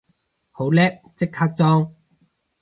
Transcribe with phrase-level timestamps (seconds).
[0.51, 0.81] 好叻，
[1.15, 1.93] 即刻裝